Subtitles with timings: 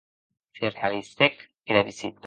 [0.59, 1.33] Se realizèc
[1.75, 2.19] era visita.